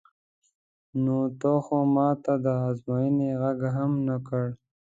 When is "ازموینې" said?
2.69-3.29